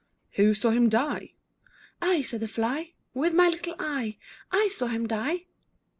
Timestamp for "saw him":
0.55-0.89, 4.69-5.05